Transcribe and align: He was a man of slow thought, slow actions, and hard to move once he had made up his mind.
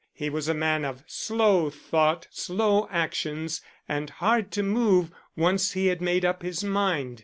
He 0.13 0.31
was 0.31 0.47
a 0.47 0.55
man 0.55 0.83
of 0.83 1.03
slow 1.05 1.69
thought, 1.69 2.25
slow 2.31 2.87
actions, 2.89 3.61
and 3.87 4.09
hard 4.09 4.49
to 4.53 4.63
move 4.63 5.11
once 5.37 5.73
he 5.73 5.85
had 5.89 6.01
made 6.01 6.25
up 6.25 6.41
his 6.41 6.63
mind. 6.63 7.19